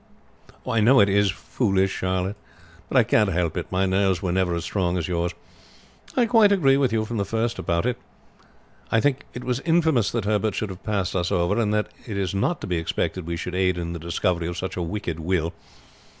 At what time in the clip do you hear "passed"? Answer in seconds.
10.83-11.15